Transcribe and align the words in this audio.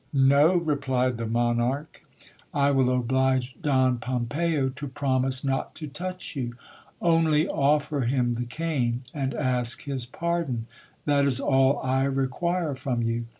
No, 0.13 0.55
replied 0.57 1.19
the 1.19 1.27
monarch, 1.27 2.01
I 2.55 2.71
will 2.71 2.89
oblige 2.89 3.55
Don 3.61 3.99
Pompeyo 3.99 4.69
to 4.73 4.87
promise 4.87 5.43
not 5.43 5.75
to 5.75 5.85
touch 5.87 6.35
you. 6.35 6.55
Only 7.01 7.47
offer 7.47 8.01
him 8.05 8.33
the 8.33 8.45
cane, 8.45 9.03
and 9.13 9.35
ask 9.35 9.83
his 9.83 10.07
pardon: 10.07 10.65
that 11.05 11.25
is 11.27 11.39
all 11.39 11.77
I 11.83 12.05
require 12.05 12.73
from 12.73 13.03
you. 13.03 13.25